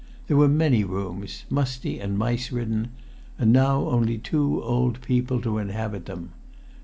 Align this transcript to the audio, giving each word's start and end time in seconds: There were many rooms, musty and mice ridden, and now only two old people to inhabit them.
There 0.25 0.35
were 0.35 0.47
many 0.47 0.83
rooms, 0.83 1.45
musty 1.51 1.99
and 1.99 2.17
mice 2.17 2.51
ridden, 2.51 2.87
and 3.37 3.53
now 3.53 3.81
only 3.87 4.17
two 4.17 4.59
old 4.63 4.99
people 5.01 5.39
to 5.43 5.59
inhabit 5.59 6.07
them. 6.07 6.31